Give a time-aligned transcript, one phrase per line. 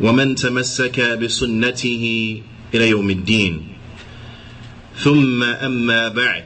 [0.00, 2.04] ومن تمسك بسنته
[2.74, 3.68] إلى يوم الدين.
[4.96, 6.44] ثم أما بعد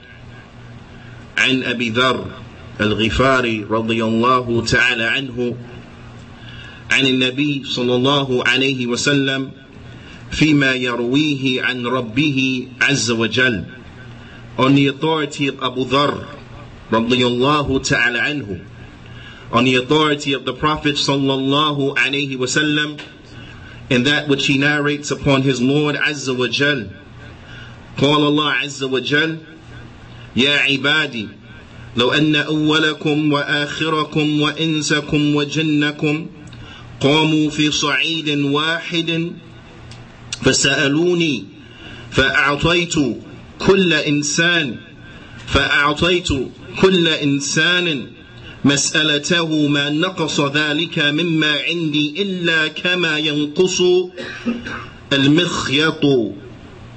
[1.38, 2.26] عن أبي ذر
[2.80, 5.56] الغفاري رضي الله تعالى عنه
[6.90, 9.50] عن النبي صلى الله عليه وسلم
[10.30, 13.64] فيما يرويه عن ربه عز وجل
[14.58, 16.26] on the authority of Abu Dharr
[16.90, 18.60] radiyallahu ta'ala anhu
[19.52, 22.98] on the authority of the Prophet sallallahu alayhi wasallam
[23.90, 26.88] and that which he narrates upon his Lord Azza wa Jal.
[27.98, 29.38] قال الله عز وجل
[30.36, 31.28] يا عبادي
[31.96, 36.26] لو أن أولكم وآخركم وإنسكم وجنكم
[37.00, 39.32] قاموا في صعيد واحد
[40.42, 41.44] فسألوني
[42.10, 42.94] فأعطيت
[43.58, 44.76] كل إنسان
[45.46, 46.28] فأعطيت
[46.80, 48.06] كل إنسان
[48.64, 53.82] مسألته ما نقص ذلك مما عندي إلا كما ينقص
[55.12, 56.04] المخيط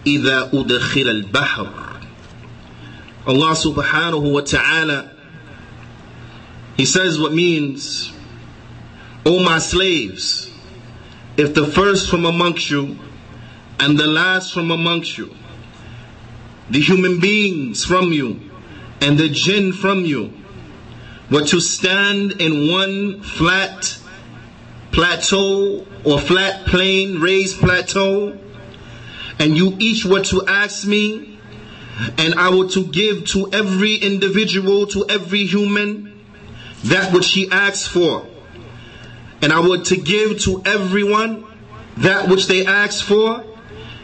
[0.07, 1.67] إذا أدخل البحر
[3.25, 5.09] Allah subhanahu wa ta'ala
[6.75, 8.11] He says what means
[9.25, 10.51] O my slaves
[11.37, 12.97] if the first from amongst you
[13.79, 15.33] and the last from amongst you
[16.69, 18.41] the human beings from you
[18.99, 20.33] and the jinn from you
[21.31, 23.97] were to stand in one flat
[24.91, 28.37] plateau or flat plain, raised plateau,
[29.39, 31.39] and you each were to ask me,
[32.17, 36.19] and I were to give to every individual, to every human,
[36.85, 38.27] that which he asks for.
[39.41, 41.45] And I were to give to everyone
[41.97, 43.43] that which they ask for,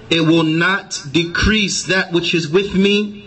[0.09, 3.18] it will not decrease that which is with me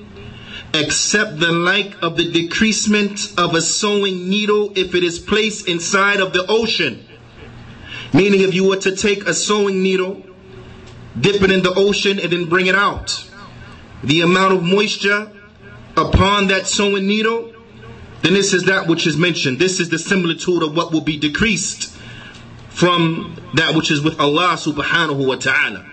[0.75, 6.21] except the like of the decreasement of a sewing needle if it is placed inside
[6.21, 7.07] of the ocean.
[8.15, 10.23] Meaning, if you were to take a sewing needle,
[11.19, 13.29] dip it in the ocean, and then bring it out,
[14.03, 15.31] the amount of moisture
[15.97, 17.53] upon that sewing needle,
[18.23, 19.59] then this is that which is mentioned.
[19.59, 21.93] This is the similitude of what will be decreased
[22.69, 25.87] from that which is with Allah subhanahu wa ta'ala.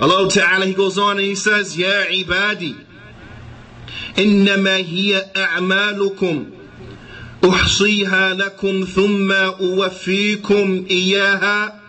[0.00, 2.85] Allah ta'ala, He goes on and He says, Ya ibadi.
[4.18, 6.46] إنما هي أعمالكم.
[7.48, 11.80] أحصيها لكم ثم أوفيكم إياها.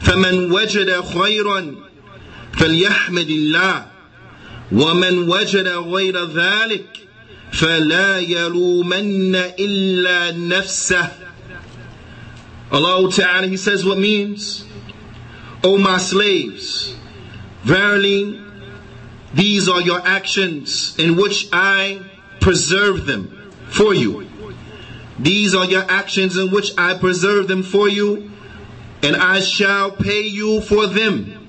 [0.00, 1.74] فمن وجد خيرا
[2.52, 3.86] فليحمد الله.
[4.72, 6.86] ومن وجد غير ذلك
[7.52, 11.08] فلا يلومن إلا نفسه.
[12.72, 14.64] Allah Ta'ala He says what means?
[15.62, 16.94] O my slaves
[17.62, 18.40] verily
[19.36, 22.00] These are your actions in which I
[22.40, 24.26] preserve them for you.
[25.18, 28.30] These are your actions in which I preserve them for you,
[29.02, 31.48] and I shall pay you for them.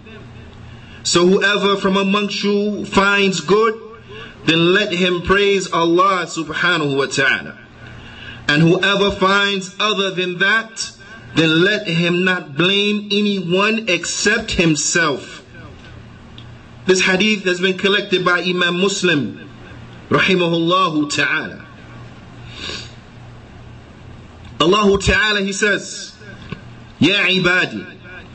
[1.04, 3.82] So whoever from amongst you finds good,
[4.44, 7.58] then let him praise Allah subhanahu wa ta'ala.
[8.50, 10.92] And whoever finds other than that,
[11.36, 15.47] then let him not blame anyone except himself.
[16.87, 19.49] This hadith has been collected by Imam Muslim,
[20.09, 21.67] rahimahullah ta'ala.
[24.61, 26.13] Allah ta'ala, he says,
[27.01, 27.85] يا عبادي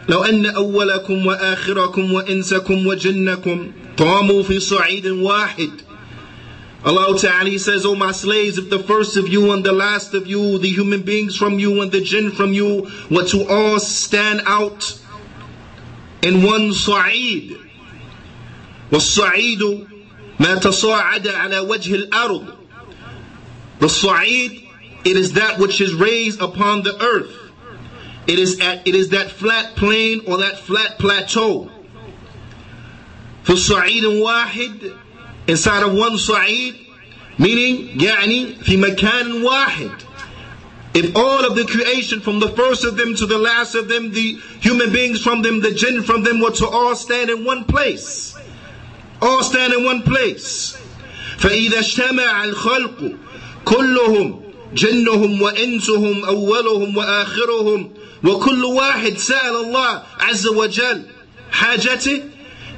[0.10, 5.72] لو أن أولكم وآخركم وإنسكم وجنكم قاموا في صعيد واحد
[6.86, 10.14] Allah Ta'ala he says, O my slaves, if the first of you and the last
[10.14, 13.80] of you, the human beings from you and the jinn from you, were to all
[13.80, 14.98] stand out
[16.22, 17.58] in one sa'id,
[18.92, 19.88] والصعيد
[20.40, 22.58] ما تصاعد على وجه الأرض
[23.80, 24.64] The Sa'id,
[25.06, 27.32] it is that which is raised upon the earth.
[28.26, 31.70] It is, at, it is that flat plain or that flat plateau.
[33.44, 34.94] For Sa'id واحد
[35.48, 36.76] inside of one Sa'id,
[37.38, 39.92] meaning يعني في مكان واحد.
[40.96, 44.12] If all of the creation from the first of them to the last of them,
[44.12, 47.64] the human beings from them, the jinn from them were to all stand in one
[47.66, 48.36] place
[49.22, 50.78] all stand in one place
[51.38, 53.12] فإذا اجتمع الخلق
[53.66, 54.42] كلهم
[54.74, 57.94] جنهم وإنسهم أولهم وآخرهم
[58.24, 61.02] وكل واحد سأل الله عز وجل
[61.52, 62.24] حاجته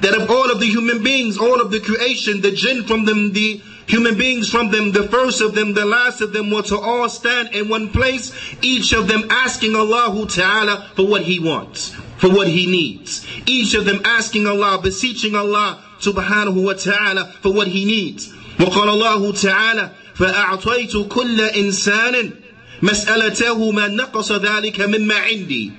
[0.02, 3.34] that of all of the human beings, all of the creation, the jinn from them,
[3.34, 6.78] the human beings from them, the first of them, the last of them were to
[6.78, 11.90] all stand in one place, each of them asking Allah Ta'ala for what he wants,
[12.18, 13.28] for what he needs.
[13.46, 18.34] Each of them asking Allah, beseeching Allah subhanahu wa ta'ala for what he needs.
[18.60, 22.32] وقال الله تعالى فأعطيت كل إنسان
[22.82, 25.72] مسألته ما نقص ذلك مما عندي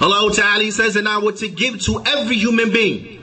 [0.00, 3.18] Allah Ta'ala says, and I were to give to every human being.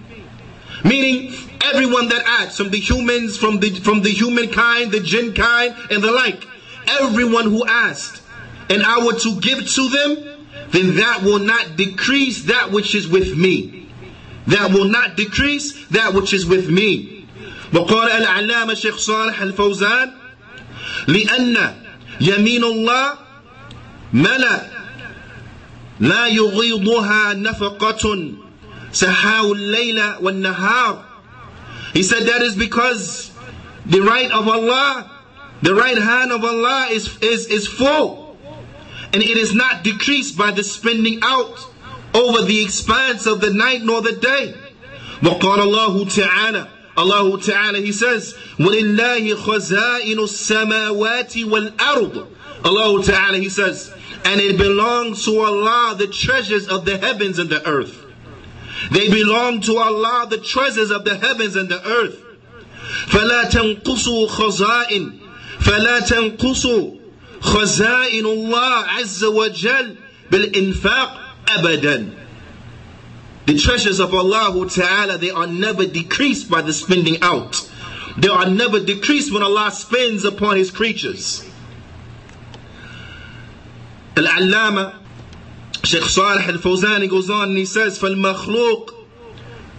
[0.83, 1.33] Meaning,
[1.63, 6.03] everyone that acts, from the humans, from the, from the humankind, the jinn kind, and
[6.03, 6.45] the like.
[6.87, 8.21] Everyone who asked,
[8.69, 13.07] and I were to give to them, then that will not decrease that which is
[13.07, 13.78] with me.
[14.47, 17.27] That will not decrease that which is with me.
[17.73, 20.11] وقال العلامة شيخ صالح الفوزان
[21.07, 21.75] لأن
[22.21, 23.13] يمين الله
[24.13, 24.61] ملأ
[25.99, 28.31] لا يغيضها نفقة
[28.91, 31.05] سحاو الليل والنهار
[31.93, 33.31] He said that is because
[33.85, 35.09] the right of Allah,
[35.61, 38.37] the right hand of Allah is, is, is full.
[39.13, 41.65] And it is not decreased by the spending out
[42.13, 44.55] over the expanse of the night nor the day.
[45.21, 46.67] وقال الله تعالى
[46.97, 52.27] Allah Ta'ala, He says, وَلِلَّهِ خَزَائِنُ السَّمَاوَاتِ وَالْأَرْضِ
[52.63, 53.93] Allah Ta'ala, He says,
[54.23, 58.01] and it belongs to Allah the treasures of the heavens and the earth.
[58.91, 62.21] They belong to Allah the treasures of the heavens and the earth.
[63.07, 65.19] فَلَا تَنْقُصُوا خَزَائِن
[65.59, 66.99] فَلَا تَنْقُصُوا
[67.41, 69.97] خَزَائِنُ اللَّهِ عَزَّ وَجَلَّ
[70.31, 72.25] بِالْإِنفاق أَبَدًا
[73.45, 77.69] the treasures of Allah Ta'ala, they are never decreased by the spending out.
[78.17, 81.47] They are never decreased when Allah spends upon His creatures.
[84.17, 84.95] Al-Allama,
[85.83, 88.89] Shaykh Salih al-Fawzani goes on and he says, فَالْمَخْلُوق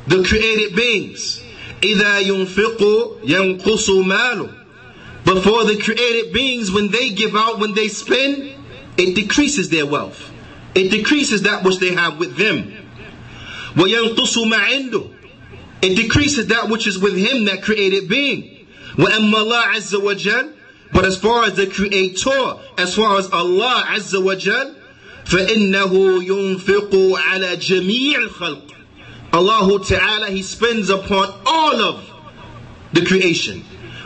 [0.07, 1.43] The created beings,
[1.81, 4.65] إِذَا يُنْفِقُ يَنْقُصُ مَالُ
[5.25, 8.55] But for the created beings, when they give out, when they spend,
[8.97, 10.30] it decreases their wealth.
[10.75, 12.73] It decreases that which they have with them.
[13.75, 15.15] وَيَنْقُصُ مَا عِنْدُهُ
[15.83, 18.67] It decreases that which is with him, that created being.
[18.97, 20.53] وَأَمَّا اللَّهُ عَزَّ وَجَلَّ
[20.93, 24.75] But as far as the creator, as far as Allah عز وجل,
[25.27, 28.73] فَإِنَّهُ يُنْفِقُ عَلَى جَمِيعِ الْخَلْقِ
[29.33, 32.11] Allah Ta'ala, He spends upon all of
[32.93, 33.65] the creation.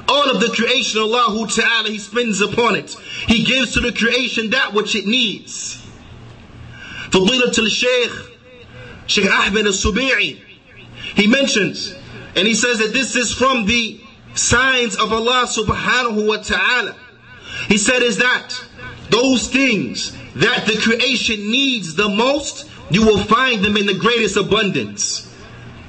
[0.09, 2.91] All of the creation, Allah Ta'ala, He spends upon it.
[3.29, 5.81] He gives to the creation that which it needs.
[7.16, 8.12] Fadilat al-Shaykh,
[9.08, 10.38] Sheikh Ahmed al-Subi'i,
[11.16, 11.96] he mentions,
[12.36, 14.02] and he says that this is from the
[14.34, 16.94] signs of Allah subhanahu wa ta'ala.
[17.70, 18.62] He said is that
[19.10, 24.36] those things that the creation needs the most, you will find them in the greatest
[24.36, 25.34] abundance.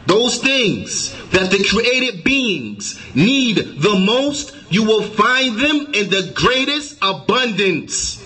[0.06, 6.30] Those things that the created beings need the most, you will find them in the
[6.36, 8.22] greatest abundance.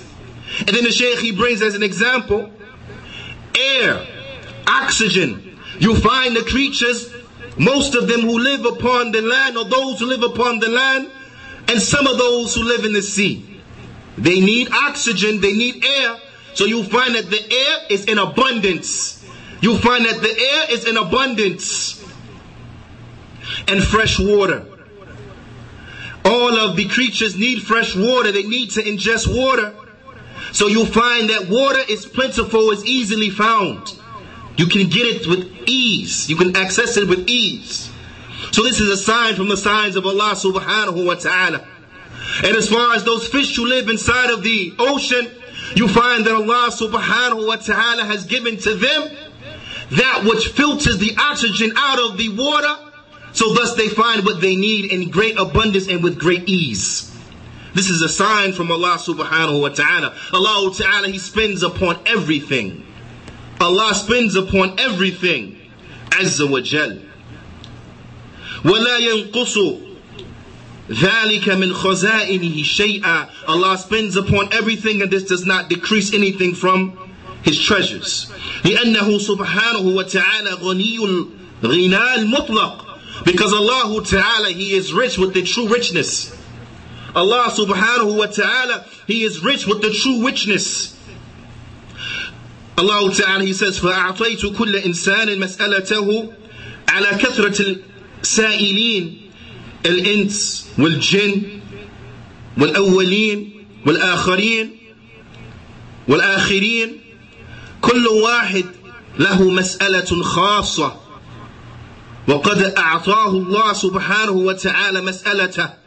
[0.58, 2.52] And then the Shaykh he brings as an example
[3.60, 4.06] air
[4.66, 5.58] oxygen.
[5.78, 7.12] You find the creatures,
[7.56, 11.10] most of them who live upon the land, or those who live upon the land,
[11.68, 13.60] and some of those who live in the sea.
[14.18, 16.16] They need oxygen, they need air.
[16.54, 19.24] So you find that the air is in abundance.
[19.60, 22.02] You find that the air is in abundance.
[23.68, 24.66] And fresh water.
[26.24, 28.32] All of the creatures need fresh water.
[28.32, 29.74] They need to ingest water.
[30.52, 33.96] So you'll find that water is plentiful, is easily found.
[34.56, 36.28] You can get it with ease.
[36.28, 37.90] You can access it with ease.
[38.52, 41.66] So this is a sign from the signs of Allah subhanahu wa ta'ala.
[42.44, 45.30] And as far as those fish who live inside of the ocean,
[45.74, 49.10] you find that Allah subhanahu wa ta'ala has given to them
[49.92, 52.76] that which filters the oxygen out of the water.
[53.32, 57.09] So thus they find what they need in great abundance and with great ease.
[57.73, 60.15] This is a sign from Allah subhanahu wa ta'ala.
[60.31, 62.85] Allah ta'ala, He spends upon everything.
[63.59, 65.57] Allah spends upon everything
[66.09, 66.99] Azza wa Jal.
[68.63, 69.57] ولا ينقص
[70.89, 76.97] ذلك من خزائنه شيئا Allah spends upon everything and this does not decrease anything from
[77.43, 78.27] his treasures
[78.63, 80.99] لأنه سبحانه وتعالى غني
[81.63, 82.85] الغنى المطلق
[83.25, 86.35] because Allah Ta'ala He is rich with the true richness
[87.14, 90.96] Allah subhanahu wa ta'ala He is rich with the true richness.
[92.78, 96.32] Allah Ta'ala He says فَأَعْطَيْتُ كُلَّ إِنسَانٍ مَسْأَلَتَهُ
[96.88, 97.76] على كثرة
[98.22, 99.30] السائلين
[99.86, 101.42] الإنس والجن
[102.58, 104.76] والأولين والآخرين
[106.08, 107.00] والآخرين
[107.80, 108.64] كل واحد
[109.18, 110.96] له مسألة خاصة.
[112.28, 115.79] وقد أعطاه الله سبحانه وتعالى مسألته.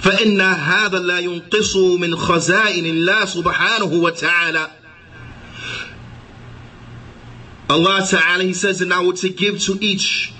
[0.00, 4.70] فإن هذا لا ينقص من خزائن الله سبحانه وتعالى
[7.68, 10.32] Allah Ta'ala, He says, and I will to give to each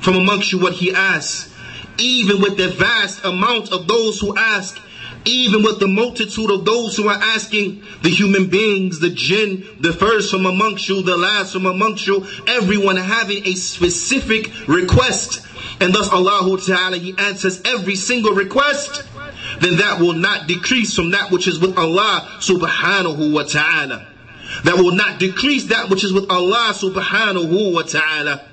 [0.00, 1.52] from amongst you what He asks,
[1.98, 4.78] even with the vast amount of those who ask,
[5.24, 9.92] even with the multitude of those who are asking, the human beings, the jinn, the
[9.92, 15.40] first from amongst you, the last from amongst you, everyone having a specific request.
[15.80, 19.02] And thus Allah Ta'ala, He answers every single request,
[19.60, 24.06] then that will not decrease from that which is with Allah Subhanahu wa Ta'ala.
[24.64, 28.44] That will not decrease that which is with Allah Subhanahu wa Ta'ala.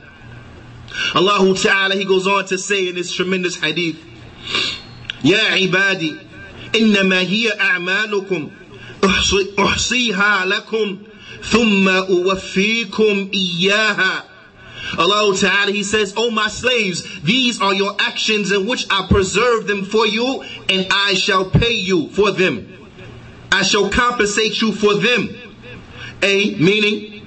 [1.15, 3.97] Allah Ta'ala, He goes on to say in this tremendous hadith,
[5.23, 6.19] Ya ibadi,
[6.75, 8.51] إنما هي أعمالكم
[9.59, 10.97] أحصيها لكم
[11.43, 14.23] ثم أوفيكم إياها
[14.97, 19.67] Allah Ta'ala, He says, O my slaves, these are your actions in which I preserve
[19.67, 22.67] them for you, and I shall pay you for them.
[23.51, 25.29] I shall compensate you for them.
[26.23, 27.21] A, meaning,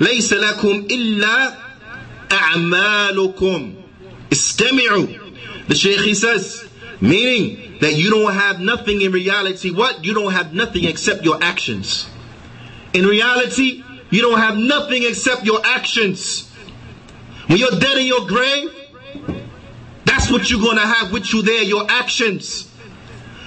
[0.00, 1.54] ليس لكم إلا
[2.32, 3.74] أعمالكم
[4.32, 5.06] استمعوا
[5.68, 6.68] The Shaykh he says,
[7.00, 9.70] meaning that you don't have nothing in reality.
[9.70, 10.04] What?
[10.04, 12.08] You don't have nothing except your actions.
[12.92, 16.45] In reality, you don't have nothing except your actions.
[17.46, 18.74] When you're dead in your grave,
[20.04, 22.68] that's what you're going to have with you there, your actions.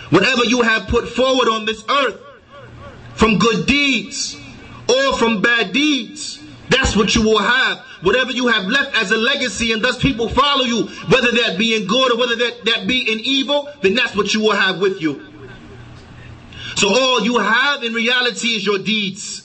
[0.09, 2.19] Whatever you have put forward on this earth,
[3.15, 4.39] from good deeds
[4.89, 9.17] or from bad deeds, that's what you will have whatever you have left as a
[9.17, 12.87] legacy and thus people follow you, whether that be in good or whether that, that
[12.87, 15.25] be in evil, then that's what you will have with you.
[16.75, 19.41] So all you have in reality is your deeds.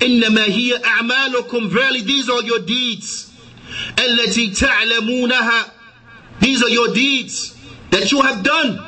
[0.00, 3.32] إنما هي أعمالكم Verily these are your deeds.
[3.98, 5.64] التي تعلمونها
[6.40, 7.54] These are your deeds
[7.90, 8.80] that you have done.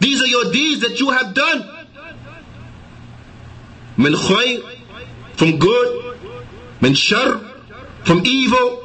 [0.00, 1.70] These are your deeds that you have done.
[3.98, 4.62] من خير
[5.36, 6.16] from good
[6.82, 7.40] من شر
[8.04, 8.80] from evil.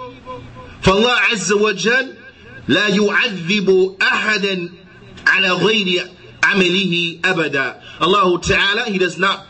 [0.81, 2.15] فالله عز وجل
[2.67, 4.69] لا يعذب أحدا
[5.27, 6.07] على غير
[6.43, 7.81] عمله أبدا.
[7.99, 9.45] Allah Ta'ala, He does not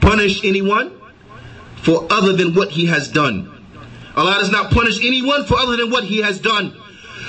[0.00, 0.92] punish anyone
[1.82, 3.50] for other than what He has done.
[4.18, 6.72] Allah does not punish anyone for other than what He has done.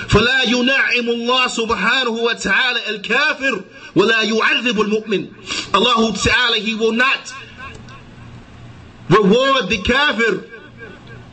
[0.08, 3.64] فلا ينعم الله سبحانه وتعالى الكافر
[3.96, 5.74] ولا يعذب المؤمن.
[5.74, 7.32] Allah Ta'ala, He will not
[9.08, 10.44] reward the kafir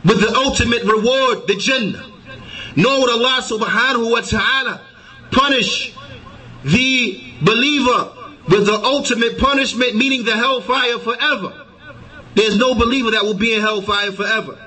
[0.04, 2.04] with the ultimate reward, the Jannah.
[2.76, 4.80] Nor would Allah subhanahu wa ta'ala
[5.30, 5.94] punish
[6.64, 8.10] the believer
[8.48, 11.66] with the ultimate punishment, meaning the hellfire forever.
[12.34, 14.58] There's no believer that will be in hellfire forever.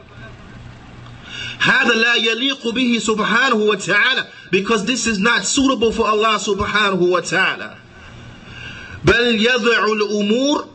[1.61, 7.19] هذا لا يليق به سبحانه وتعالى because this is not suitable for Allah subhanahu wa
[7.21, 7.77] ta'ala.
[9.05, 10.65] بل يضع الأمور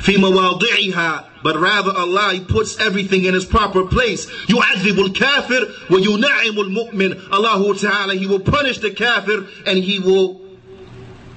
[0.00, 4.26] في مواضعها but rather Allah He puts everything in its proper place.
[4.48, 10.40] يُعَذِّبُ الْكَافِرُ وَيُنَعِّمُ الْمُؤْمِنِ Allah Ta'ala He will punish the kafir and He will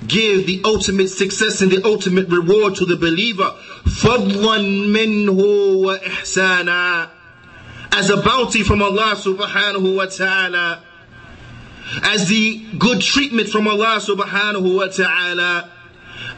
[0.08, 3.54] give the ultimate success and the ultimate reward to the believer.
[3.86, 5.38] فَضْلًا مِنْهُ
[5.84, 7.10] وَإِحْسَانًا
[7.93, 10.83] as a bounty from Allah subhanahu wa ta'ala,
[12.03, 15.71] as the good treatment from Allah subhanahu wa ta'ala,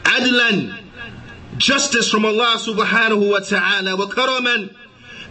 [0.03, 0.77] adlan,
[1.57, 4.75] justice from Allah subhanahu wa ta'ala, wa karaman,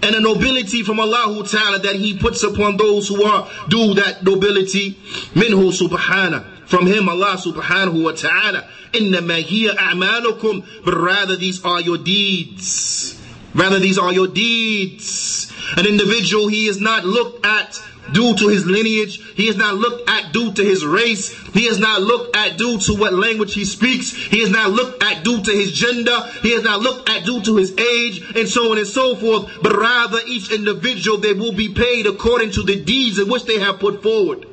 [0.02, 4.25] and a nobility from Allah ta'ala that He puts upon those who are do that
[4.25, 4.93] nobility,
[5.35, 11.83] minhu subhana, from Him Allah subhanahu wa ta'ala, innama maghia amanukum, but rather these are
[11.83, 13.21] your deeds.
[13.54, 15.52] Rather these are your deeds.
[15.76, 17.80] An individual, he is not looked at
[18.12, 19.23] due to his lineage.
[19.34, 21.32] He is not looked at due to his race.
[21.54, 24.12] He is not looked at due to what language he speaks.
[24.12, 26.16] He is not looked at due to his gender.
[26.42, 29.50] He is not looked at due to his age and so on and so forth.
[29.62, 33.61] But rather each individual, they will be paid according to the deeds in which they
[33.61, 34.46] have put forward.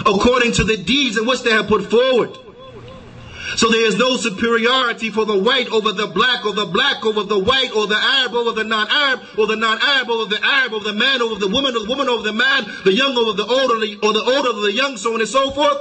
[0.00, 2.36] According to the deeds in which they have put forward.
[3.56, 7.22] So there is no superiority for the white over the black, or the black over
[7.22, 10.80] the white, or the Arab over the non-Arab, or the non-Arab over the Arab, or
[10.80, 13.44] the man over the woman, or the woman over the man, the young over the
[13.44, 15.78] old, or the, or the over the young, so on and so forth.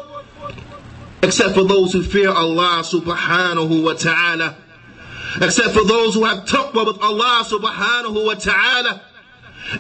[1.24, 4.58] Except for those who fear Allah subhanahu wa ta'ala.
[5.40, 9.02] Except for those who have taqwa with Allah subhanahu wa ta'ala.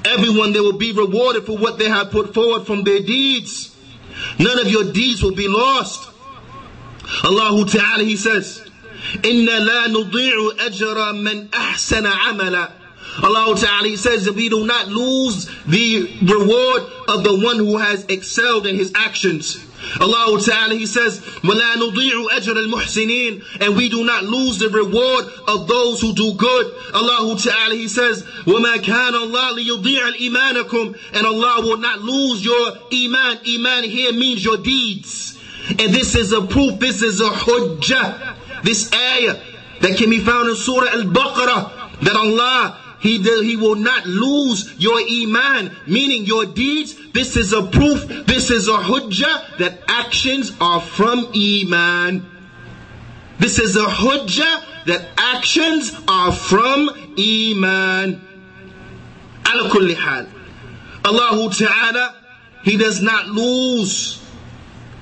[0.06, 3.76] Everyone they will be rewarded for what they have put forward from their deeds.
[4.40, 6.11] None of your deeds will be lost.
[7.25, 8.63] Allah Ta'ala, He says,
[9.15, 12.71] إِنَّ لَا نُضِيعُ أَجْرَ مَنْ أَحْسَنَ عَمَلًا
[13.23, 17.79] Allah Ta'ala He says that we do not lose the reward of the one who
[17.79, 19.65] has excelled in his actions.
[20.01, 25.27] Allah Ta'ala He says, وَلَا نُضِيعُ أَجْرَ الْمُحْسِنِينَ And we do not lose the reward
[25.49, 26.75] of those who do good.
[26.95, 32.69] Allah Ta'ala He says, وَمَا كَانَ اللَّهُ لِيُضِيعَ الْإِيمَانَكُمْ And Allah will not lose your
[32.93, 33.39] iman.
[33.49, 35.39] Iman here means your deeds.
[35.80, 38.64] And this is a proof, this is a hujjah.
[38.64, 39.42] This ayah
[39.82, 45.00] that can be found in Surah Al-Baqarah that Allah he, he will not lose your
[45.00, 46.96] iman, meaning your deeds.
[47.14, 52.30] This is a proof, this is a hujjah that actions are from iman.
[53.40, 58.22] This is a hujjah that actions are from iman.
[59.48, 60.28] Ala kulli hal.
[61.04, 62.16] Allah Ta'ala,
[62.64, 64.21] He does not lose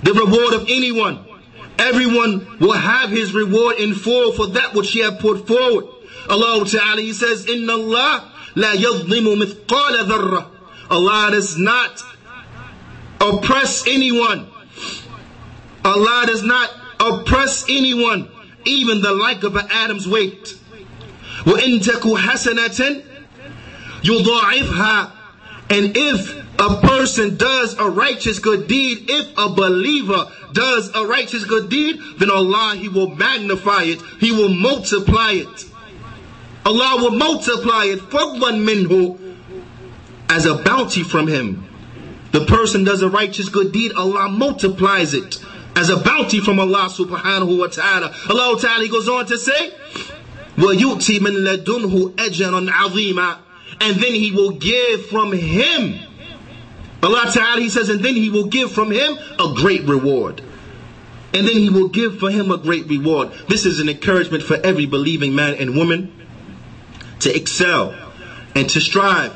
[0.03, 1.25] the reward of anyone.
[1.79, 5.87] Everyone will have his reward in full for that which he have put forward.
[6.29, 10.47] Allah Ta'ala, He says, Inna Allah la yadlimu mithqala dharra.
[10.91, 12.03] Allah does not
[13.21, 14.47] oppress anyone.
[15.85, 18.31] Allah does not oppress anyone,
[18.64, 20.57] even the like of an atom's weight.
[21.45, 23.03] وَإِن تَكُ حَسَنَةً
[24.03, 25.11] يُضَاعِفْهَا
[25.71, 31.45] And if a person does a righteous good deed, if a believer does a righteous
[31.45, 34.00] good deed, then Allah, He will magnify it.
[34.21, 35.67] He will multiply it.
[36.64, 39.19] Allah will multiply it fadlan minhu
[40.31, 41.67] as a bounty from him.
[42.33, 45.45] The person does a righteous good deed, Allah multiplies it
[45.76, 48.14] as a bounty from Allah subhanahu wa ta'ala.
[48.31, 49.73] Allah ta'ala goes on to say,
[50.57, 53.38] وَيُؤْتِ مِن لَدُنْهُ أَجْرًا عَظِيمًا
[53.81, 55.99] And then he will give from him.
[57.01, 60.41] Allah ta'ala he says, and then he will give from him a great reward.
[61.34, 63.32] And then he will give for him a great reward.
[63.48, 66.12] This is an encouragement for every believing man and woman
[67.20, 67.96] to excel
[68.56, 69.36] and to strive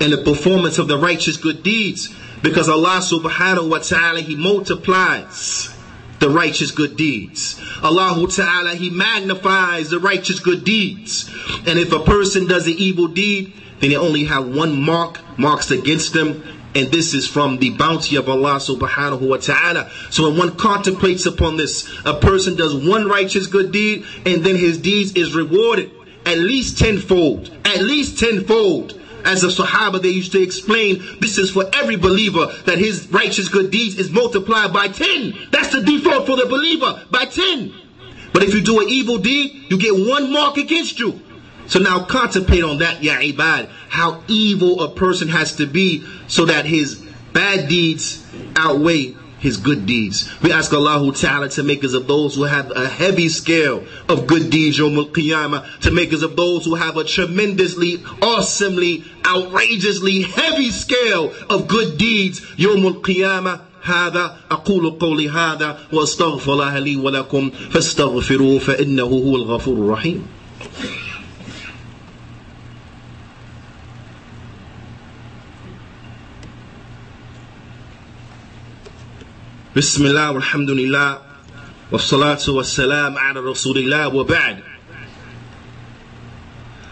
[0.00, 5.74] in the performance of the righteous good deeds because Allah subhanahu wa ta'ala he multiplies
[6.18, 7.60] the righteous good deeds.
[7.82, 11.30] Allah ta'ala he magnifies the righteous good deeds.
[11.66, 15.70] And if a person does an evil deed, then they only have one mark marks
[15.70, 16.42] against them
[16.74, 19.90] and this is from the bounty of Allah subhanahu wa ta'ala.
[20.10, 24.56] So when one contemplates upon this, a person does one righteous good deed and then
[24.56, 25.90] his deeds is rewarded
[26.26, 29.00] at least tenfold, at least tenfold.
[29.24, 33.48] As the Sahaba, they used to explain, this is for every believer that his righteous
[33.48, 35.48] good deeds is multiplied by 10.
[35.50, 37.74] That's the default for the believer, by 10.
[38.34, 41.20] But if you do an evil deed, you get one mark against you.
[41.67, 46.45] So now contemplate on that, ya ibad, how evil a person has to be so
[46.45, 46.95] that his
[47.31, 50.29] bad deeds outweigh his good deeds.
[50.41, 54.27] We ask Allah Ta'ala to make us of those who have a heavy scale of
[54.27, 60.23] good deeds, Yawm al-Qiyamah, to make us of those who have a tremendously, awesomely, outrageously
[60.23, 63.61] heavy scale of good deeds, Yawm al-Qiyamah.
[63.81, 70.27] هذا أقول قولي هذا وأستغفر الله لي ولكم فاستغفروه فإنه هو الغفور الرحيم
[79.75, 81.17] بسم الله والحمد لله
[81.91, 84.63] والصلاة والسلام على رسول الله وبعد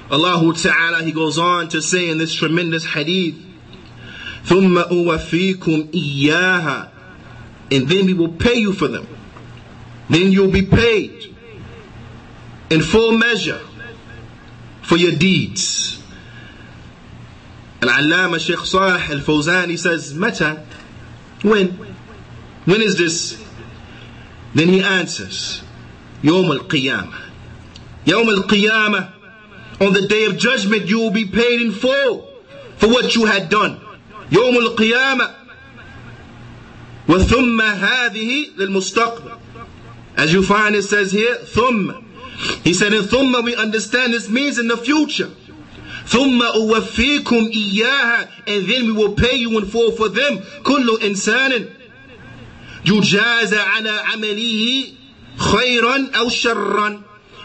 [0.10, 3.36] Allah Ta'ala, He goes on to say in this tremendous hadith,
[4.46, 6.90] ثُمَّ أُوَفِيكُمْ إِيَّاهَا
[7.72, 9.06] And then we will pay you for them.
[10.10, 11.36] Then you'll be paid
[12.70, 13.60] in full measure
[14.82, 16.02] for your deeds.
[17.82, 20.64] Al-Allama Shaykh Salih Al-Fawzan, he says, متى?
[21.44, 21.91] When?
[22.66, 23.42] When is this?
[24.54, 25.62] Then he answers,
[26.22, 27.22] Yawm al-Qiyamah.
[28.06, 29.14] Yawm al-Qiyamah,
[29.82, 32.28] on the day of judgment you will be paid in full
[32.78, 33.80] for what you had done.
[34.30, 35.34] Yawm al-Qiyamah.
[37.08, 39.38] وثم هذه للمستقبل.
[40.18, 42.04] As you find it says here, ثم.
[42.64, 45.30] He said in ثم we understand this means in the future.
[46.08, 50.40] ثم أوفيكم إياها and then we will pay you in full for them.
[50.64, 51.70] كل إنسان
[52.86, 54.86] يجازى على عمله
[55.38, 57.02] خيرا أو شرا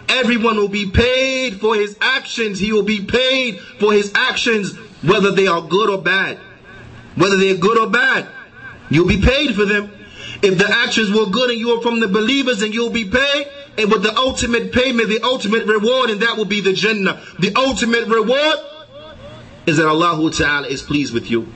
[0.09, 2.59] Everyone will be paid for his actions.
[2.59, 6.39] He will be paid for his actions, whether they are good or bad.
[7.15, 8.27] Whether they're good or bad,
[8.91, 9.91] you'll be paid for them.
[10.43, 13.47] If the actions were good and you are from the believers, and you'll be paid.
[13.79, 17.23] And with the ultimate payment, the ultimate reward, and that will be the Jannah.
[17.39, 18.59] The ultimate reward
[19.67, 21.49] is that Allah Ta'ala is pleased with you.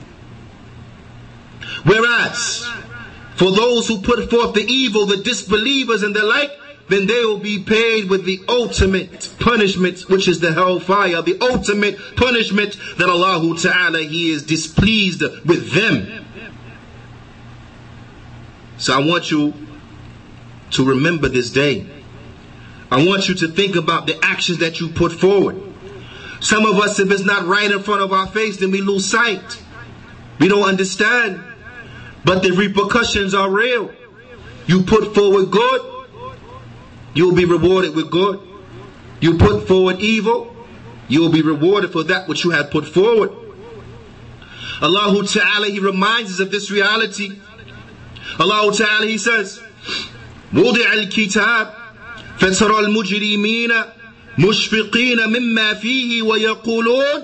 [1.83, 2.67] Whereas,
[3.42, 6.52] for those who put forth the evil, the disbelievers and the like,
[6.88, 11.98] then they will be paid with the ultimate punishment, which is the hellfire, the ultimate
[12.14, 16.24] punishment that Allah Ta'ala, He is displeased with them.
[18.78, 19.54] So I want you
[20.70, 21.84] to remember this day.
[22.92, 25.60] I want you to think about the actions that you put forward.
[26.38, 29.10] Some of us, if it's not right in front of our face, then we lose
[29.10, 29.60] sight.
[30.38, 31.42] We don't understand.
[32.25, 33.91] But the repercussions are real.
[34.67, 35.81] You put forward good,
[37.13, 38.39] you'll be rewarded with good.
[39.19, 40.55] You put forward evil,
[41.07, 43.31] you'll be rewarded for that which you have put forward.
[44.81, 47.39] Allah Ta'ala, He reminds us of this reality.
[48.39, 49.59] Allah Ta'ala, He says,
[50.53, 51.73] وضع الكتاب
[52.39, 53.71] فترى المجرمين
[54.37, 57.23] مشفقين مما فيه ويقولون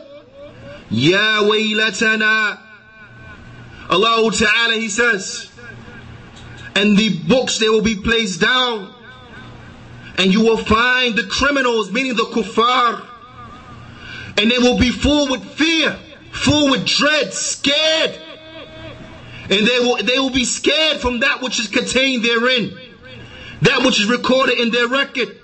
[0.92, 2.58] يا ويلتنا
[3.90, 5.52] Allah Ta'ala He says
[6.76, 8.94] and the books they will be placed down
[10.18, 13.06] and you will find the criminals meaning the kuffar
[14.38, 15.98] and they will be full with fear
[16.32, 18.20] full with dread scared
[19.50, 22.76] and they will they will be scared from that which is contained therein
[23.62, 25.38] that which is recorded in their record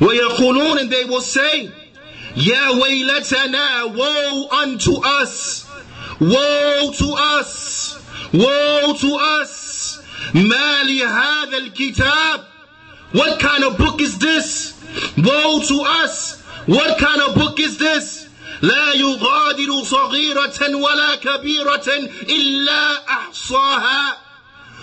[0.00, 1.70] وَيَقُولُونَ and they will say
[2.34, 5.66] Ya waylatana woe unto us
[6.20, 7.59] woe to us
[8.32, 9.98] woe to us
[10.34, 12.44] ما لهذا الكتاب
[13.12, 14.74] what kind of book is this
[15.16, 18.26] woe to us what kind of book is this
[18.62, 21.88] لا يغادر صغيرة ولا كبيرة
[22.28, 24.16] إلا أحصاها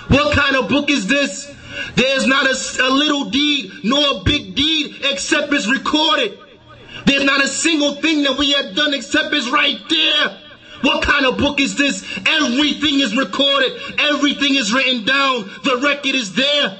[0.09, 1.49] What kind of book is this?
[1.95, 6.37] There's not a, a little deed nor a big deed except it's recorded.
[7.05, 10.37] There's not a single thing that we have done except it's right there.
[10.81, 12.03] What kind of book is this?
[12.25, 13.79] Everything is recorded.
[13.99, 15.49] Everything is written down.
[15.63, 16.79] The record is there.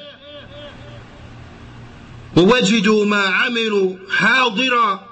[2.35, 5.03] وَوَجِدُوا مَا عَمِلُوا حَاضِرًا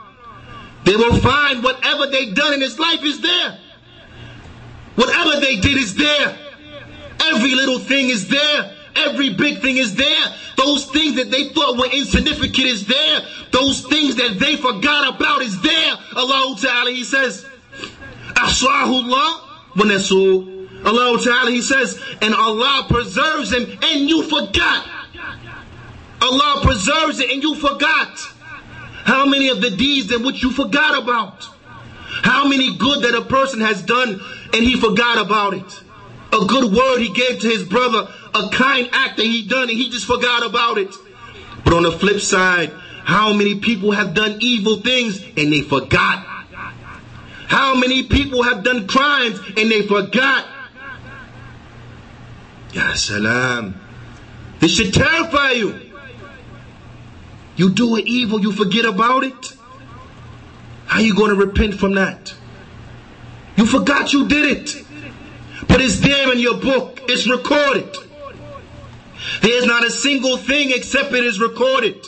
[0.84, 3.60] They will find whatever they've done in this life is there.
[4.96, 6.38] Whatever they did is there.
[7.22, 8.76] Every little thing is there.
[8.96, 10.26] Every big thing is there.
[10.58, 13.22] Those things that they thought were insignificant is there.
[13.52, 15.94] Those things that they forgot about is there.
[16.16, 17.46] Allah Ta'ala, He says,
[18.37, 19.41] Ahsahullah
[19.77, 20.55] wanasu.
[20.85, 24.89] Allah Ta'ala, He says, and Allah preserves him and you forgot.
[26.21, 28.19] Allah preserves it and you forgot.
[29.05, 31.49] How many of the deeds that which you forgot about?
[32.23, 34.21] How many good that a person has done
[34.53, 35.83] and he forgot about it?
[36.33, 39.79] A good word he gave to his brother, a kind act that he done and
[39.79, 40.93] he just forgot about it.
[41.65, 42.71] But on the flip side,
[43.05, 46.36] how many people have done evil things and they forgot?
[47.47, 50.47] How many people have done crimes and they forgot?
[52.73, 53.81] Ya salam.
[54.59, 55.81] This should terrify you.
[57.57, 59.57] You do an evil, you forget about it.
[60.87, 62.35] How you going to repent from that?
[63.57, 64.87] You forgot you did it.
[65.69, 67.01] But it's there in your book.
[67.09, 67.97] It's recorded.
[69.41, 72.07] There's not a single thing except it is recorded.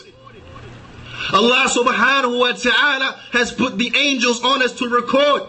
[1.32, 5.42] Allah subhanahu wa ta'ala has put the angels on us to record.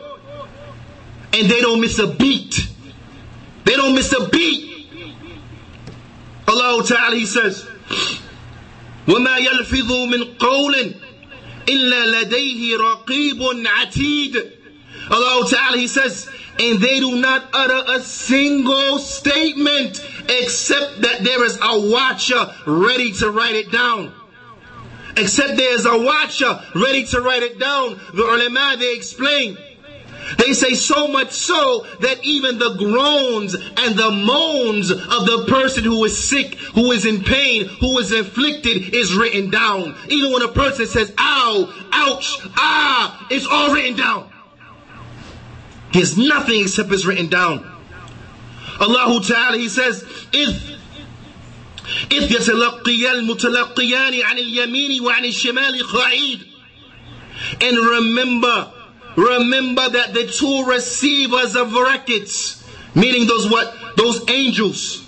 [1.34, 2.67] And they don't miss a beat.
[3.65, 4.88] They don't miss a beat.
[6.47, 7.67] Allah ta'ala, He says,
[9.08, 10.93] وما يلفظ من قول
[11.69, 14.51] إلا لديه رقيب عتيد
[15.12, 16.27] Allah Ta'ala He says
[16.58, 23.12] and they do not utter a single statement except that there is a watcher ready
[23.12, 24.13] to write it down
[25.16, 29.57] except there is a watcher ready to write it down the ulama they explain
[30.38, 35.85] they say so much so that even the groans and the moans of the person
[35.85, 39.96] who is sick, who is in pain, who is afflicted is written down.
[40.09, 44.31] Even when a person says, ow, ouch, ah, it's all written down.
[45.92, 47.66] There's nothing except it's written down.
[48.79, 50.69] Allah Ta'ala, He says, if
[52.12, 56.39] إذ يتلقي المتلقيان عن اليمين وعن الشمال قعيد
[57.62, 58.71] and remember
[59.15, 62.63] Remember that the two receivers of records,
[62.95, 63.73] meaning those what?
[63.95, 65.01] Those angels.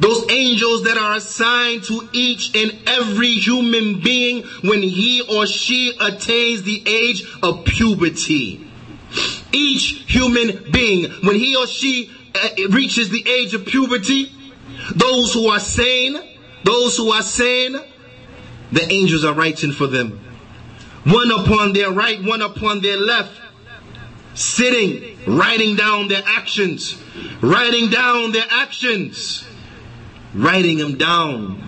[0.00, 5.96] Those angels that are assigned to each and every human being when he or she
[5.98, 8.68] attains the age of puberty.
[9.52, 14.30] Each human being, when he or she uh, reaches the age of puberty,
[14.95, 16.17] those who are sane,
[16.63, 17.77] those who are sane,
[18.71, 20.19] the angels are writing for them.
[21.03, 23.41] One upon their right, one upon their left
[24.33, 27.01] sitting, writing down their actions,
[27.41, 29.45] writing down their actions.
[30.33, 31.67] writing them down.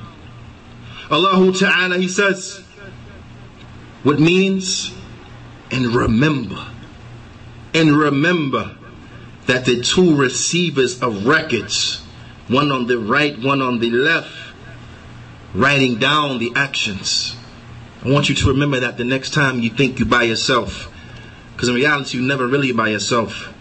[1.11, 2.63] Allah Ta'ala, He says,
[4.03, 4.93] what means,
[5.69, 6.65] and remember,
[7.73, 8.77] and remember
[9.47, 12.02] that the two receivers of records,
[12.47, 14.31] one on the right, one on the left,
[15.53, 17.35] writing down the actions.
[18.03, 20.91] I want you to remember that the next time you think you're by yourself.
[21.53, 23.53] Because in reality, you're never really by yourself.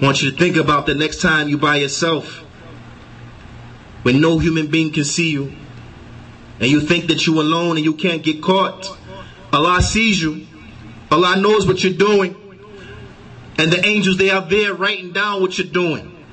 [0.00, 2.40] I want you to think about the next time you're by yourself.
[4.02, 5.52] When no human being can see you.
[6.60, 8.96] And you think that you're alone and you can't get caught.
[9.52, 10.46] Allah sees you.
[11.10, 12.36] Allah knows what you're doing.
[13.56, 16.23] And the angels, they are there writing down what you're doing.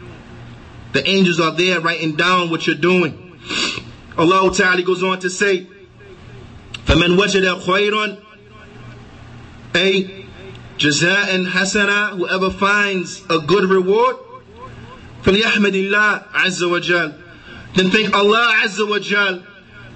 [0.93, 3.39] The angels are there writing down what you're doing.
[4.17, 5.67] Allah Ta'ala goes on to say,
[6.87, 8.23] فَمَنْ وَجَدَ خَيْرًا
[9.75, 10.25] A
[10.79, 14.17] جزاء حسنة Whoever finds a good reward
[15.23, 17.23] فَلْيَحْمَدِ اللَّهِ عَزَّ وَجَلَ
[17.75, 19.43] Then thank Allah Azza wa Jal.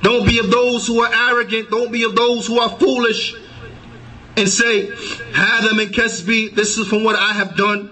[0.02, 1.70] Don't be of those who are arrogant.
[1.70, 3.34] Don't be of those who are foolish
[4.36, 4.88] and say,
[5.32, 7.90] هذا من كسبي, this is from what I have done.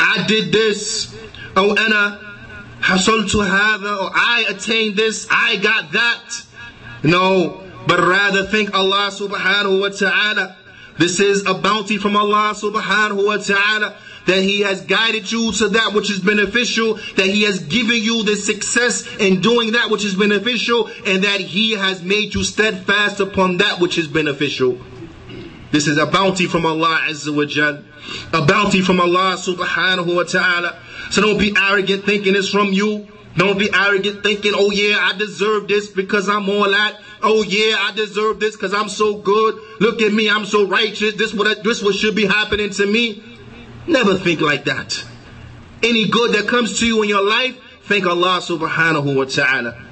[0.00, 1.14] I did this.
[1.56, 2.18] أو أنا
[2.82, 6.42] حصلت هذا, or I attained this, I got that.
[7.02, 10.56] No, but rather thank Allah subhanahu wa ta'ala.
[10.98, 13.94] This is a bounty from Allah subhanahu wa ta'ala
[14.26, 18.24] that He has guided you to that which is beneficial, that He has given you
[18.24, 23.20] the success in doing that which is beneficial, and that He has made you steadfast
[23.20, 24.78] upon that which is beneficial.
[25.72, 27.82] This is a bounty from Allah Azza wa Jal.
[28.32, 30.80] A bounty from Allah subhanahu wa ta'ala.
[31.10, 33.06] So don't be arrogant thinking it's from you.
[33.36, 36.96] Don't be arrogant thinking, oh yeah, I deserve this because I'm all that.
[37.22, 39.60] Oh yeah, I deserve this because I'm so good.
[39.80, 41.14] Look at me, I'm so righteous.
[41.14, 43.22] This what this what should be happening to me.
[43.86, 45.04] Never think like that.
[45.82, 49.84] Any good that comes to you in your life, thank Allah subhanahu wa ta'ala.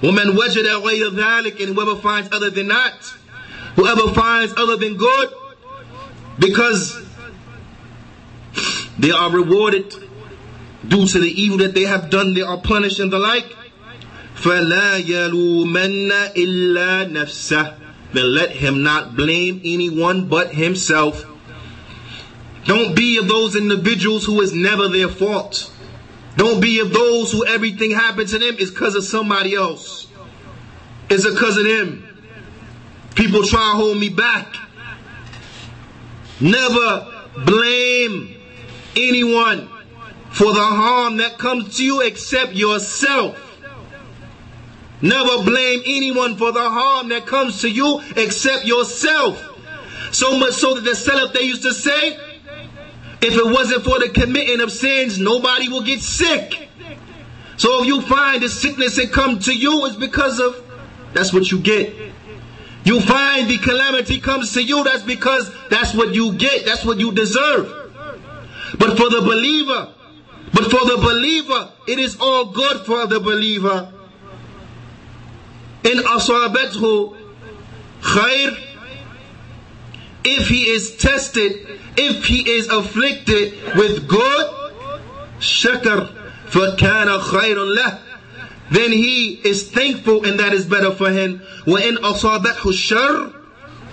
[0.00, 2.94] وَمَنْ وَجَدَ غَيْرَ ذَلِكَ And whoever finds other than that,
[3.76, 5.32] Whoever finds other than good,
[6.38, 7.00] because
[8.98, 9.94] they are rewarded
[10.86, 13.56] due to the evil that they have done, they are punished and the like.
[14.36, 17.76] فَلَا يَلُومَنَّ إِلَّا نَفْسَهُ
[18.12, 21.26] Then let him not blame anyone but himself.
[22.64, 25.72] Don't be of those individuals who is never their fault.
[26.36, 30.06] Don't be of those who everything happens to them is because of somebody else.
[31.08, 32.03] It's because of them.
[33.15, 34.55] People try to hold me back.
[36.39, 37.11] Never
[37.45, 38.35] blame
[38.95, 39.69] anyone
[40.31, 43.41] for the harm that comes to you except yourself.
[45.01, 49.41] Never blame anyone for the harm that comes to you except yourself.
[50.11, 52.17] So much so that the Salaf they used to say,
[53.21, 56.69] if it wasn't for the committing of sins, nobody will get sick.
[57.57, 60.61] So if you find the sickness that come to you, it's because of
[61.13, 61.95] that's what you get.
[62.84, 66.98] You find the calamity comes to you, that's because that's what you get, that's what
[66.98, 67.66] you deserve.
[68.78, 69.92] But for the believer,
[70.52, 73.92] but for the believer, it is all good for the believer.
[75.84, 77.16] In asabethu
[78.00, 78.66] khair,
[80.24, 84.50] if he is tested, if he is afflicted with good,
[85.38, 86.14] shakar,
[86.50, 88.03] فَكَانَ خَيْرٌ لَهُ
[88.70, 91.40] then he is thankful and that is better for him.
[91.66, 93.34] وَإِنْ أَصَابَتْهُ الشَّرِّ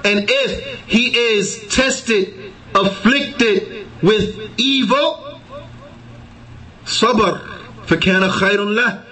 [0.05, 5.41] And if he is tested, afflicted with evil,
[6.85, 7.41] صَبَرْ
[7.87, 9.03] فَكَانَ خَيْرٌ لَهُ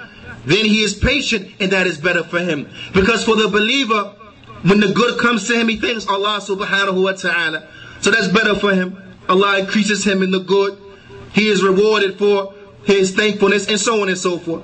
[0.46, 2.70] Then he is patient and that is better for him.
[2.94, 4.14] Because for the believer,
[4.62, 7.68] when the good comes to him, he thanks Allah subhanahu wa ta'ala.
[8.02, 9.02] So that's better for him.
[9.28, 10.78] Allah increases him in the good.
[11.34, 14.64] He is rewarded for his thankfulness and so on and so forth.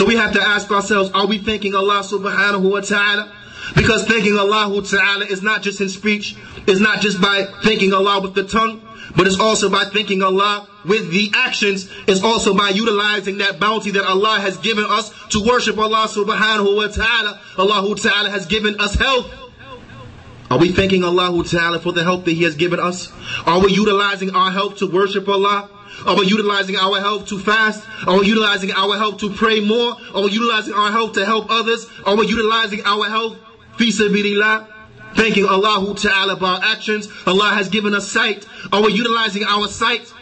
[0.00, 3.30] So we have to ask ourselves, are we thanking Allah subhanahu wa ta'ala?
[3.76, 6.36] Because thanking Allah ta'ala is not just in speech,
[6.66, 8.80] it's not just by thanking Allah with the tongue,
[9.14, 11.90] but it's also by thanking Allah with the actions.
[12.08, 16.76] It's also by utilizing that bounty that Allah has given us to worship Allah subhanahu
[16.76, 17.38] wa ta'ala.
[17.58, 19.30] Allah ta'ala has given us health.
[20.50, 23.12] Are we thanking Allah ta'ala for the help that He has given us?
[23.44, 25.68] Are we utilizing our help to worship Allah?
[26.06, 27.86] Are we utilizing our health to fast?
[28.06, 29.96] Are we utilizing our health to pray more?
[30.14, 31.86] Are we utilizing our health to help others?
[32.06, 33.36] Are we utilizing our health
[33.76, 34.66] fi sabilillah?
[35.14, 37.08] Thanking Allah Ta'ala for our actions.
[37.26, 38.46] Allah has given us sight.
[38.72, 40.12] Are we utilizing our sight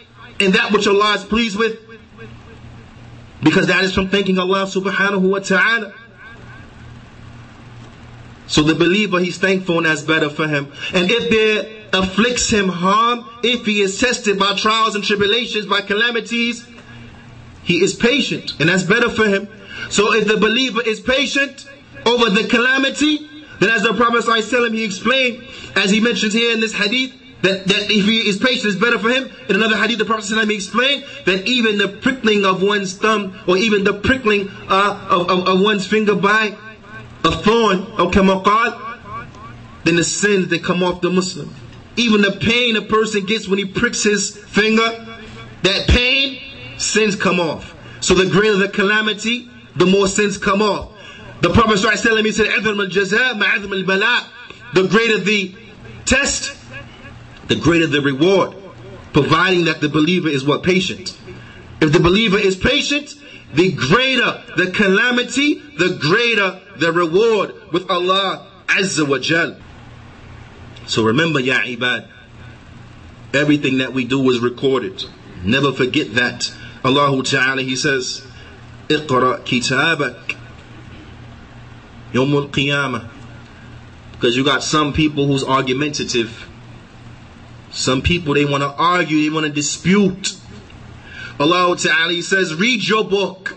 [0.41, 1.79] in that which Allah is pleased with?
[3.43, 5.93] Because that is from thanking Allah subhanahu wa ta'ala.
[8.49, 10.73] So the believer, he's thankful and that's better for him.
[10.95, 15.81] And if there afflicts him harm, if he is tested by trials and tribulations, by
[15.81, 16.67] calamities,
[17.63, 19.49] he is patient, and that's better for him.
[19.91, 21.69] So if the believer is patient
[22.07, 23.29] over the calamity,
[23.61, 25.45] then as the Prophet ﷺ, he explained,
[25.77, 28.99] as he mentions here in this hadith, that, that if he is patient, it's better
[28.99, 29.31] for him.
[29.49, 33.57] In another hadith, the Prophet ﷺ explained that even the prickling of one's thumb, or
[33.57, 36.57] even the prickling uh, of, of, of, one's finger by
[37.25, 38.87] a thorn, or kamaqal,
[39.85, 41.55] then the sins that come off the Muslim.
[41.99, 45.05] Even the pain a person gets when he pricks his finger,
[45.63, 46.39] that pain,
[46.79, 47.75] sins come off.
[48.01, 50.93] So the greater the calamity, the more sins come off.
[51.41, 52.47] The Prophet ﷺ, he said,
[54.75, 55.57] The greater the
[56.05, 56.57] test,
[57.49, 58.55] the greater the reward,
[59.13, 60.63] providing that the believer is what?
[60.63, 61.19] Patient.
[61.81, 63.17] If the believer is patient,
[63.55, 69.57] the greater the calamity, the greater the reward with Allah Azza wa Jal.
[70.88, 72.08] So remember, Ya Ibad,
[73.34, 75.04] everything that we do is recorded.
[75.44, 76.54] Never forget that.
[76.84, 78.22] Allah Ta'ala, He says,
[78.90, 80.38] اقرأ كتابك
[82.14, 83.08] يوم القيامة
[84.14, 86.48] because you got some people who's argumentative
[87.72, 90.36] some people they want to argue they want to dispute
[91.40, 93.56] Allah Ta'ala says read your book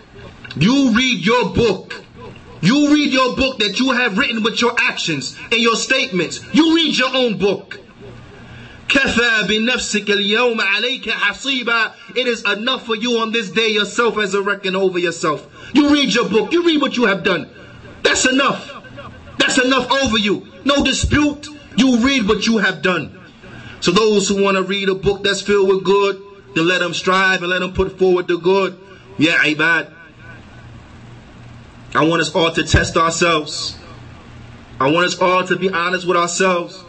[0.55, 2.03] you read your book
[2.62, 6.40] You read your book that you have written with your actions and your statements.
[6.54, 7.80] You read your own book.
[12.14, 15.46] It is enough for you on this day yourself as a reckoning over yourself.
[15.74, 16.52] You read your book.
[16.52, 17.50] You read what you have done.
[18.02, 18.70] That's enough.
[19.38, 20.46] That's enough over you.
[20.64, 21.48] No dispute.
[21.76, 23.18] You read what you have done.
[23.80, 26.22] So those who want to read a book that's filled with good,
[26.54, 28.78] then let them strive and let them put forward the good.
[29.18, 29.92] Ya, ibad.
[31.94, 33.76] I want us all to test ourselves.
[34.80, 36.82] I want us all to be honest with ourselves.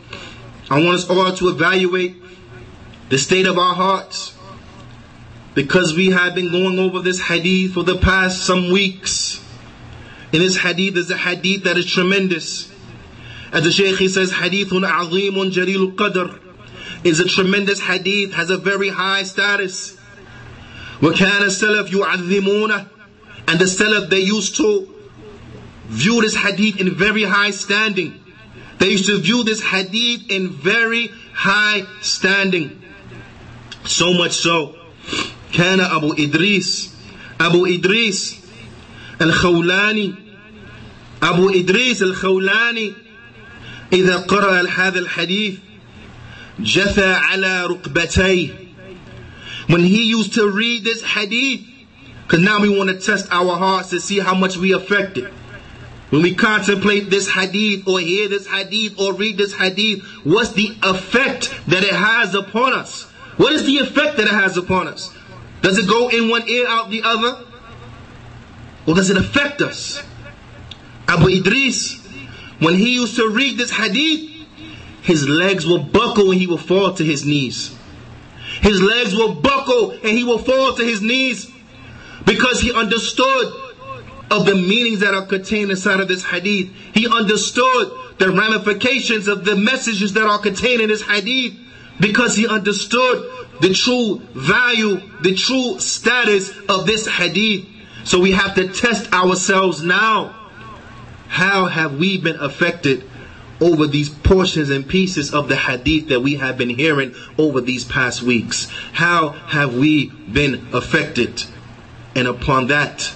[0.70, 2.16] I want us all to evaluate
[3.10, 4.36] the state of our hearts.
[5.56, 9.44] Because we have been going over this hadith for the past some weeks.
[10.32, 12.72] And this hadith is a hadith that is tremendous.
[13.52, 16.40] As the Shaykh he says, Hadithun Azimun Jalilul Qadr
[17.04, 19.96] is a tremendous hadith, has a very high status.
[21.02, 22.90] وَكَانَ السَّلَفْ يُعَذِّمُونَهُ
[23.50, 24.93] And the Salaf, they used to
[25.93, 28.25] view this hadith in very high standing.
[28.79, 32.83] They used to view this hadith in very high standing.
[33.85, 34.75] So much so,
[35.53, 36.91] كان أبو إدريس
[37.41, 38.37] أبو إدريس
[39.23, 40.15] الخولاني
[41.23, 42.93] أبو إدريس الخولاني
[43.93, 45.55] إذا قرأ هذا الحديث
[46.61, 48.51] جثى على ركبتيه
[49.69, 51.61] when he used to read this hadith
[52.23, 55.31] because now we want to test our hearts to see how much we affected
[56.14, 60.78] when we contemplate this hadith or hear this hadith or read this hadith, what's the
[60.84, 63.06] effect that it has upon us?
[63.38, 65.12] What is the effect that it has upon us?
[65.64, 67.44] Does it go in one ear out the other?
[68.86, 70.04] Or does it affect us?
[71.08, 72.06] Abu Idris,
[72.60, 74.30] when he used to read this hadith,
[75.02, 77.76] his legs will buckle and he will fall to his knees.
[78.62, 81.52] His legs will buckle and he will fall to his knees
[82.24, 83.63] because he understood
[84.34, 86.72] of the meanings that are contained inside of this hadith.
[86.94, 91.54] He understood the ramifications of the messages that are contained in this hadith
[92.00, 93.30] because he understood
[93.62, 97.68] the true value, the true status of this hadith.
[98.06, 100.40] So we have to test ourselves now.
[101.28, 103.08] How have we been affected
[103.62, 107.86] over these portions and pieces of the hadith that we have been hearing over these
[107.86, 108.68] past weeks?
[108.94, 111.44] How have we been affected?
[112.16, 113.14] And upon that,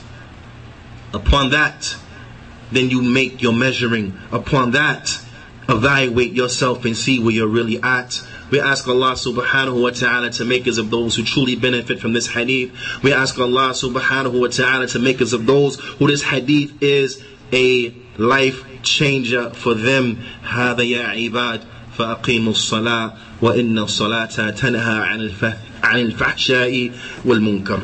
[1.15, 1.97] Upon that,
[2.71, 4.19] then you make your measuring.
[4.31, 5.21] Upon that,
[5.69, 8.21] evaluate yourself and see where you're really at.
[8.51, 12.13] We ask Allah subhanahu wa ta'ala to make us of those who truly benefit from
[12.13, 12.73] this hadith.
[13.03, 17.23] We ask Allah subhanahu wa ta'ala to make us of those who this hadith is
[17.53, 20.19] a life changer for them.
[20.43, 21.61] هذا يا عباد
[21.99, 25.31] فأقيموا الصلاة وإن الصلاة تنهى
[25.83, 26.91] عن الفحشاء
[27.25, 27.81] والمنكر